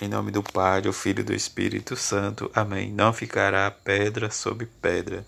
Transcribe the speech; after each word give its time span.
Em 0.00 0.06
nome 0.06 0.30
do 0.30 0.44
Pai, 0.44 0.80
do 0.80 0.92
Filho 0.92 1.22
e 1.22 1.24
do 1.24 1.34
Espírito 1.34 1.96
Santo. 1.96 2.48
Amém. 2.54 2.92
Não 2.92 3.12
ficará 3.12 3.68
pedra 3.68 4.30
sobre 4.30 4.64
pedra. 4.80 5.26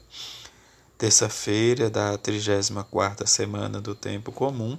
Terça-feira 0.97 1.91
da 1.91 2.17
34ª 2.17 3.27
semana 3.27 3.81
do 3.81 3.97
tempo 3.97 4.31
comum. 4.31 4.79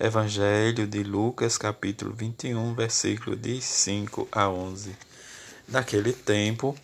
Evangelho 0.00 0.88
de 0.88 1.04
Lucas, 1.04 1.56
capítulo 1.56 2.12
21, 2.12 2.74
versículo 2.74 3.36
de 3.36 3.60
5 3.60 4.26
a 4.32 4.48
11. 4.48 4.96
Naquele 5.68 6.12
tempo, 6.12 6.74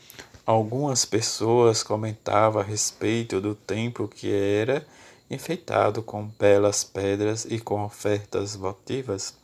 algumas 0.47 1.05
pessoas 1.05 1.83
comentavam 1.83 2.63
a 2.63 2.65
respeito 2.65 3.41
do 3.41 3.57
templo 3.57 4.07
que 4.07 4.33
era 4.33 4.87
enfeitado 5.29 6.05
com 6.05 6.29
belas 6.39 6.85
pedras 6.85 7.45
e 7.51 7.59
com 7.59 7.83
ofertas 7.83 8.55
votivas. 8.55 9.35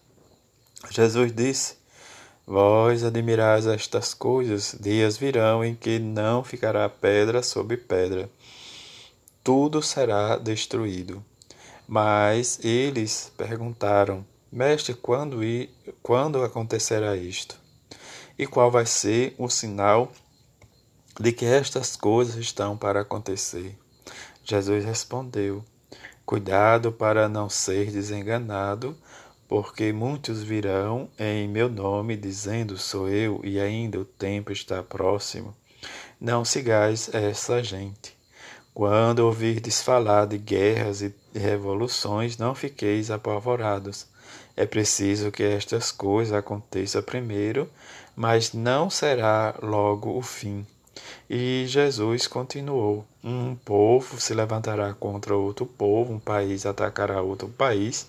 Jesus 0.93 1.35
disse: 1.35 1.80
Vós 2.53 3.05
admirais 3.05 3.65
estas 3.65 4.13
coisas, 4.13 4.75
dias 4.81 5.17
virão 5.17 5.65
em 5.65 5.73
que 5.73 6.01
não 6.01 6.43
ficará 6.43 6.89
pedra 6.89 7.45
sobre 7.45 7.77
pedra, 7.77 8.29
tudo 9.45 9.81
será 9.81 10.37
destruído. 10.37 11.25
Mas 11.87 12.59
eles 12.65 13.33
perguntaram: 13.37 14.27
Mestre, 14.51 14.95
quando, 14.95 15.45
e, 15.45 15.71
quando 16.03 16.43
acontecerá 16.43 17.17
isto? 17.17 17.57
E 18.37 18.49
qual 18.49 18.69
vai 18.69 18.85
ser 18.85 19.33
o 19.39 19.49
sinal 19.49 20.11
de 21.21 21.31
que 21.31 21.45
estas 21.45 21.95
coisas 21.95 22.35
estão 22.35 22.77
para 22.77 23.03
acontecer? 23.03 23.79
Jesus 24.43 24.85
respondeu: 24.85 25.65
Cuidado 26.27 26.91
para 26.91 27.29
não 27.29 27.49
ser 27.49 27.93
desenganado 27.93 28.99
porque 29.51 29.93
muitos 29.93 30.45
virão 30.45 31.09
em 31.19 31.49
meu 31.49 31.69
nome, 31.69 32.17
dizendo: 32.17 32.79
Sou 32.79 33.09
eu, 33.09 33.41
e 33.43 33.59
ainda 33.59 33.99
o 33.99 34.05
tempo 34.05 34.53
está 34.53 34.81
próximo. 34.81 35.53
Não 36.21 36.45
sigais 36.45 37.13
essa 37.13 37.61
gente. 37.61 38.17
Quando 38.73 39.19
ouvirdes 39.19 39.83
falar 39.83 40.27
de 40.27 40.39
guerras 40.39 41.03
e 41.03 41.13
revoluções, 41.35 42.39
não 42.39 42.55
fiqueis 42.55 43.11
apavorados. 43.11 44.07
É 44.57 44.65
preciso 44.65 45.33
que 45.33 45.43
estas 45.43 45.91
coisas 45.91 46.33
aconteçam 46.33 47.03
primeiro, 47.03 47.69
mas 48.15 48.53
não 48.53 48.89
será 48.89 49.57
logo 49.61 50.17
o 50.17 50.23
fim. 50.23 50.65
E 51.29 51.65
Jesus 51.67 52.29
continuou: 52.29 53.05
Um 53.25 53.57
povo 53.57 54.21
se 54.21 54.33
levantará 54.33 54.95
contra 54.95 55.35
outro 55.35 55.67
povo, 55.67 56.13
um 56.13 56.21
país 56.21 56.65
atacará 56.65 57.21
outro 57.21 57.49
país 57.49 58.07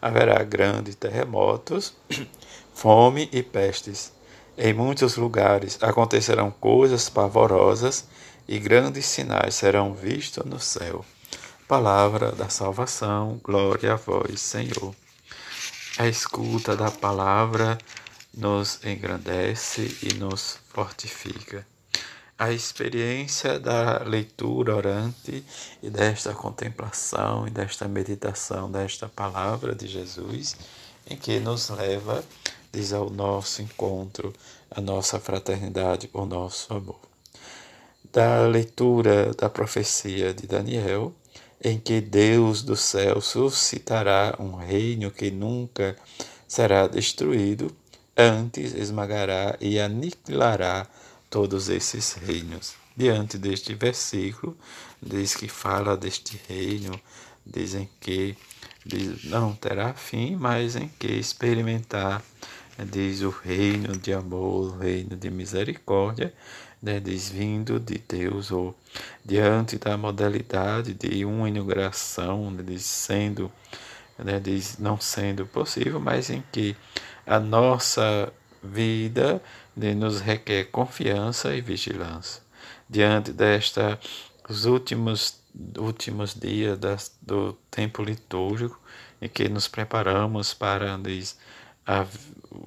haverá 0.00 0.42
grandes 0.42 0.94
terremotos, 0.94 1.94
fome 2.74 3.28
e 3.32 3.42
pestes. 3.42 4.12
Em 4.56 4.72
muitos 4.72 5.16
lugares 5.16 5.78
acontecerão 5.82 6.50
coisas 6.50 7.08
pavorosas 7.08 8.06
e 8.48 8.58
grandes 8.58 9.06
sinais 9.06 9.54
serão 9.54 9.94
vistos 9.94 10.44
no 10.44 10.58
céu. 10.58 11.04
Palavra 11.68 12.32
da 12.32 12.48
salvação, 12.48 13.40
glória 13.42 13.92
a 13.92 13.96
vós, 13.96 14.40
Senhor. 14.40 14.94
A 15.98 16.06
escuta 16.06 16.76
da 16.76 16.90
palavra 16.90 17.76
nos 18.32 18.84
engrandece 18.84 19.96
e 20.02 20.14
nos 20.14 20.58
fortifica 20.68 21.66
a 22.38 22.52
experiência 22.52 23.58
da 23.58 24.02
leitura 24.04 24.76
orante 24.76 25.42
e 25.82 25.88
desta 25.88 26.34
contemplação 26.34 27.46
e 27.46 27.50
desta 27.50 27.88
meditação 27.88 28.70
desta 28.70 29.08
palavra 29.08 29.74
de 29.74 29.86
Jesus, 29.86 30.54
em 31.08 31.16
que 31.16 31.40
nos 31.40 31.70
leva, 31.70 32.22
diz, 32.70 32.92
ao 32.92 33.08
nosso 33.08 33.62
encontro, 33.62 34.34
a 34.70 34.80
nossa 34.80 35.18
fraternidade, 35.18 36.10
o 36.12 36.26
nosso 36.26 36.74
amor. 36.74 37.00
Da 38.12 38.46
leitura 38.46 39.32
da 39.32 39.48
profecia 39.48 40.34
de 40.34 40.46
Daniel, 40.46 41.14
em 41.62 41.78
que 41.78 42.02
Deus 42.02 42.62
do 42.62 42.76
céu 42.76 43.20
suscitará 43.20 44.36
um 44.38 44.56
reino 44.56 45.10
que 45.10 45.30
nunca 45.30 45.96
será 46.46 46.86
destruído, 46.86 47.74
antes 48.14 48.74
esmagará 48.74 49.56
e 49.58 49.80
aniquilará 49.80 50.86
todos 51.30 51.68
esses 51.68 52.14
reinos. 52.14 52.74
Diante 52.96 53.36
deste 53.36 53.74
versículo, 53.74 54.56
diz 55.02 55.34
que 55.34 55.48
fala 55.48 55.96
deste 55.96 56.40
reino, 56.48 56.98
dizem 57.44 57.88
que 58.00 58.36
diz, 58.84 59.24
não 59.24 59.52
terá 59.52 59.92
fim, 59.92 60.36
mas 60.36 60.76
em 60.76 60.88
que 60.98 61.08
experimentar, 61.08 62.22
diz 62.90 63.22
o 63.22 63.30
reino 63.30 63.96
de 63.96 64.12
amor, 64.12 64.74
o 64.74 64.78
reino 64.78 65.16
de 65.16 65.30
misericórdia, 65.30 66.32
né, 66.82 67.00
diz 67.00 67.28
vindo 67.28 67.80
de 67.80 67.98
Deus, 67.98 68.50
ou 68.50 68.76
diante 69.24 69.78
da 69.78 69.96
modalidade 69.96 70.94
de 70.94 71.24
uma 71.24 71.48
inauguração, 71.48 72.50
né, 72.50 72.62
diz 72.62 72.84
sendo, 72.84 73.50
né, 74.18 74.38
diz 74.38 74.78
não 74.78 75.00
sendo 75.00 75.46
possível, 75.46 75.98
mas 75.98 76.30
em 76.30 76.42
que 76.52 76.76
a 77.26 77.40
nossa 77.40 78.32
vida 78.62 79.42
de 79.76 79.94
nos 79.94 80.20
requer 80.20 80.70
confiança 80.70 81.54
e 81.54 81.60
vigilância. 81.60 82.42
Diante 82.88 83.32
desta 83.32 83.98
os 84.48 84.64
últimos 84.64 85.38
últimos 85.78 86.34
dias 86.34 86.78
das, 86.78 87.16
do 87.22 87.54
tempo 87.70 88.02
litúrgico 88.02 88.78
em 89.20 89.28
que 89.28 89.48
nos 89.48 89.66
preparamos 89.66 90.52
para 90.52 90.96
diz, 90.98 91.38
a, 91.86 92.04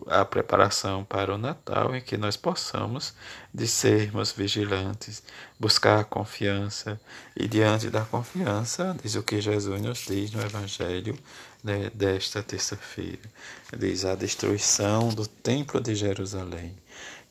a 0.08 0.24
preparação 0.24 1.04
para 1.04 1.34
o 1.34 1.38
Natal, 1.38 1.94
em 1.96 2.02
que 2.02 2.16
nós 2.18 2.38
possamos 2.38 3.14
de 3.54 3.68
sermos 3.68 4.32
vigilantes, 4.32 5.22
buscar 5.60 6.00
a 6.00 6.04
confiança 6.04 7.00
e 7.36 7.48
diante 7.48 7.90
da 7.90 8.06
confiança, 8.06 8.96
diz 9.04 9.16
o 9.16 9.24
que 9.24 9.42
Jesus 9.42 9.82
nos 9.82 10.06
diz 10.08 10.32
no 10.32 10.42
Evangelho 10.42 11.18
né, 11.64 11.92
desta 11.94 12.42
terça-feira, 12.42 13.30
diz 13.78 14.06
a 14.06 14.16
destruição 14.16 15.10
do 15.10 15.28
Templo 15.28 15.82
de 15.82 15.96
Jerusalém. 15.96 16.76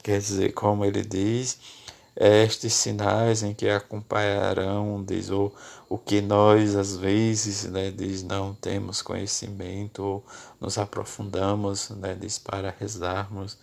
Quer 0.03 0.19
dizer, 0.19 0.53
como 0.53 0.85
ele 0.85 1.03
diz, 1.03 1.59
estes 2.19 2.73
sinais 2.75 3.45
em 3.45 3.55
que 3.55 3.69
acompanharão, 3.69 5.05
diz, 5.07 5.31
o, 5.31 5.53
o 5.89 5.97
que 5.97 6.21
nós 6.21 6.75
às 6.75 6.97
vezes, 6.97 7.65
né, 7.65 7.93
diz, 7.93 8.25
não 8.25 8.55
temos 8.55 9.01
conhecimento, 9.01 10.03
ou 10.03 10.27
nos 10.61 10.79
aprofundamos, 10.79 11.91
né, 11.91 12.17
diz, 12.21 12.37
para 12.39 12.75
rezarmos 12.77 13.57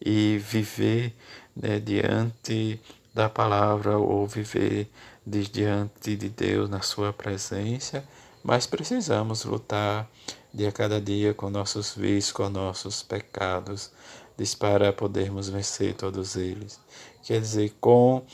e 0.00 0.38
viver 0.38 1.14
né, 1.54 1.78
diante 1.78 2.80
da 3.12 3.28
palavra 3.28 3.98
ou 3.98 4.26
viver 4.26 4.90
diz, 5.26 5.50
diante 5.50 6.16
de 6.16 6.30
Deus 6.30 6.70
na 6.70 6.80
sua 6.80 7.12
presença, 7.12 8.02
mas 8.42 8.66
precisamos 8.66 9.44
lutar 9.44 10.08
dia 10.54 10.70
a 10.70 10.72
cada 10.72 11.00
dia 11.00 11.34
com 11.34 11.50
nossos 11.50 11.94
vícios, 11.94 12.32
com 12.32 12.48
nossos 12.48 13.02
pecados, 13.02 13.92
diz 14.38 14.54
para 14.54 14.92
podermos 14.92 15.48
vencer 15.48 15.94
todos 15.94 16.36
eles. 16.36 16.80
Quer 17.24 17.40
dizer, 17.40 17.74
com 17.80 18.24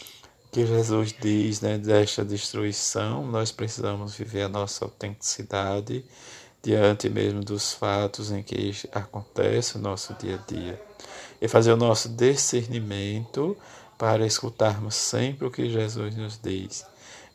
que 0.52 0.66
Jesus 0.66 1.12
diz, 1.20 1.60
né, 1.60 1.78
desta 1.78 2.24
destruição, 2.24 3.26
nós 3.26 3.50
precisamos 3.50 4.14
viver 4.14 4.42
a 4.42 4.48
nossa 4.48 4.84
autenticidade 4.84 6.04
diante 6.62 7.08
mesmo 7.08 7.40
dos 7.40 7.72
fatos 7.72 8.30
em 8.30 8.42
que 8.42 8.72
acontece 8.92 9.76
o 9.76 9.80
nosso 9.80 10.14
dia 10.14 10.36
a 10.36 10.50
dia 10.50 10.80
e 11.40 11.48
fazer 11.48 11.72
o 11.72 11.76
nosso 11.76 12.08
discernimento 12.08 13.56
para 13.98 14.26
escutarmos 14.26 14.94
sempre 14.94 15.46
o 15.46 15.50
que 15.50 15.68
Jesus 15.68 16.14
nos 16.16 16.38
diz. 16.40 16.86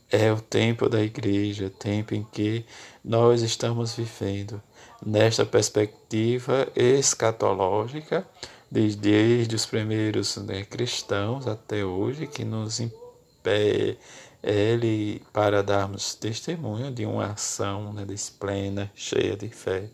É 0.09 0.31
o 0.31 0.41
tempo 0.41 0.90
da 0.90 1.01
igreja, 1.01 1.69
tempo 1.69 2.16
em 2.16 2.24
que 2.31 2.66
nós 3.03 3.41
estamos 3.41 3.94
vivendo 3.94 4.62
nesta 5.06 5.46
perspectiva 5.46 6.68
escatológica, 6.75 8.28
desde, 8.72 9.00
desde 9.02 9.56
os 9.56 9.66
primeiros 9.66 10.38
né, 10.38 10.63
cristãos 10.63 11.48
até 11.48 11.83
hoje, 11.83 12.27
que 12.27 12.44
nos 12.44 12.80
impede 12.80 13.98
ele 14.42 15.21
para 15.33 15.62
darmos 15.62 16.16
testemunho 16.16 16.92
de 16.92 17.06
uma 17.06 17.31
ação 17.33 17.94
né, 17.94 18.89
cheia 18.95 19.36
de 19.36 19.50
fé. 19.50 19.89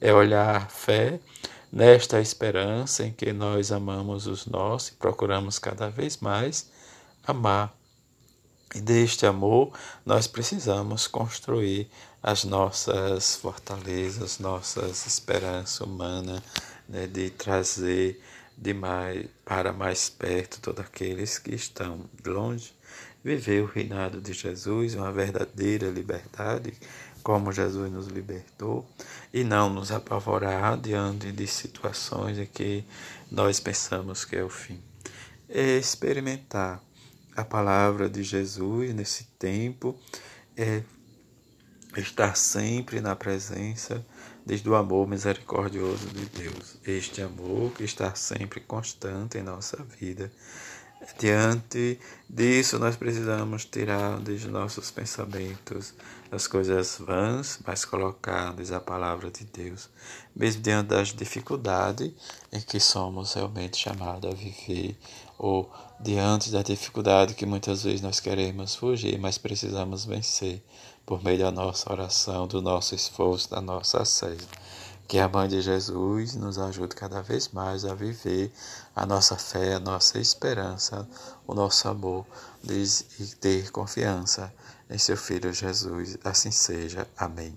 É 0.00 0.12
olhar 0.12 0.70
fé 0.70 1.20
nesta 1.70 2.20
esperança 2.20 3.04
em 3.04 3.12
que 3.12 3.32
nós 3.32 3.70
amamos 3.70 4.26
os 4.26 4.46
nossos 4.46 4.88
e 4.88 4.92
procuramos 4.92 5.58
cada 5.58 5.88
vez 5.88 6.18
mais 6.18 6.70
amar. 7.26 7.74
E 8.74 8.80
deste 8.80 9.26
amor 9.26 9.72
nós 10.04 10.26
precisamos 10.26 11.06
construir 11.06 11.88
as 12.22 12.44
nossas 12.44 13.36
fortalezas, 13.36 14.38
nossas 14.38 15.06
esperanças 15.06 15.80
humanas, 15.80 16.42
né, 16.88 17.06
de 17.06 17.30
trazer 17.30 18.20
de 18.56 18.74
mais, 18.74 19.26
para 19.44 19.72
mais 19.72 20.08
perto 20.08 20.60
todos 20.60 20.84
aqueles 20.84 21.38
que 21.38 21.54
estão 21.54 22.04
longe, 22.26 22.72
viver 23.22 23.62
o 23.62 23.66
reinado 23.66 24.20
de 24.20 24.32
Jesus, 24.32 24.94
uma 24.94 25.12
verdadeira 25.12 25.88
liberdade, 25.88 26.74
como 27.22 27.52
Jesus 27.52 27.90
nos 27.92 28.06
libertou, 28.08 28.88
e 29.32 29.44
não 29.44 29.70
nos 29.70 29.92
apavorar 29.92 30.78
diante 30.78 31.30
de 31.30 31.46
situações 31.46 32.38
em 32.38 32.46
que 32.46 32.84
nós 33.30 33.60
pensamos 33.60 34.24
que 34.24 34.36
é 34.36 34.42
o 34.42 34.48
fim. 34.48 34.80
É 35.48 35.78
experimentar 35.78 36.82
a 37.36 37.44
palavra 37.44 38.08
de 38.08 38.22
Jesus 38.22 38.92
nesse 38.94 39.24
tempo, 39.38 39.96
é 40.56 40.82
estar 41.98 42.36
sempre 42.36 43.00
na 43.00 43.14
presença 43.16 44.04
desde 44.44 44.68
o 44.68 44.74
amor 44.74 45.06
misericordioso 45.06 46.06
de 46.08 46.26
Deus. 46.26 46.76
Este 46.84 47.22
amor 47.22 47.72
que 47.72 47.84
está 47.84 48.14
sempre 48.14 48.60
constante 48.60 49.38
em 49.38 49.42
nossa 49.42 49.76
vida 49.98 50.30
Diante 51.16 51.98
disso, 52.28 52.78
nós 52.78 52.96
precisamos 52.96 53.64
tirar 53.64 54.18
dos 54.18 54.44
nossos 54.46 54.90
pensamentos 54.90 55.94
as 56.30 56.46
coisas 56.46 56.98
vãs, 56.98 57.60
mas 57.64 57.84
colocar-lhes 57.84 58.72
a 58.72 58.80
palavra 58.80 59.30
de 59.30 59.44
Deus, 59.44 59.88
mesmo 60.34 60.60
diante 60.60 60.88
das 60.88 61.08
dificuldades 61.14 62.12
em 62.52 62.60
que 62.60 62.80
somos 62.80 63.32
realmente 63.32 63.76
chamados 63.76 64.30
a 64.30 64.34
viver, 64.34 64.98
ou 65.38 65.72
diante 66.00 66.50
da 66.50 66.62
dificuldade 66.62 67.34
que 67.34 67.46
muitas 67.46 67.84
vezes 67.84 68.00
nós 68.00 68.18
queremos 68.18 68.74
fugir, 68.74 69.18
mas 69.18 69.38
precisamos 69.38 70.04
vencer 70.04 70.62
por 71.08 71.24
meio 71.24 71.38
da 71.38 71.50
nossa 71.50 71.90
oração, 71.90 72.46
do 72.46 72.60
nosso 72.60 72.94
esforço, 72.94 73.50
da 73.50 73.62
nossa 73.62 74.04
sede. 74.04 74.46
Que 75.08 75.18
a 75.18 75.26
mãe 75.26 75.48
de 75.48 75.62
Jesus 75.62 76.34
nos 76.34 76.58
ajude 76.58 76.94
cada 76.94 77.22
vez 77.22 77.48
mais 77.48 77.86
a 77.86 77.94
viver 77.94 78.52
a 78.94 79.06
nossa 79.06 79.34
fé, 79.34 79.72
a 79.72 79.80
nossa 79.80 80.18
esperança, 80.18 81.08
o 81.46 81.54
nosso 81.54 81.88
amor 81.88 82.26
e 82.62 83.24
ter 83.40 83.70
confiança 83.70 84.52
em 84.90 84.98
seu 84.98 85.16
Filho 85.16 85.50
Jesus. 85.50 86.18
Assim 86.22 86.50
seja. 86.50 87.08
Amém. 87.16 87.56